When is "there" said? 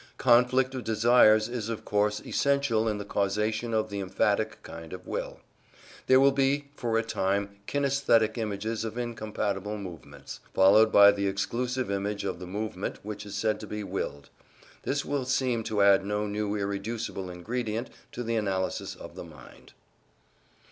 6.07-6.19